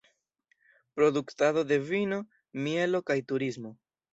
[0.99, 2.21] Produktado de vino,
[2.65, 3.79] mielo kaj turismo.